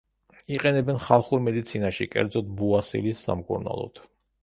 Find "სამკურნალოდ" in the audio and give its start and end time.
3.29-4.07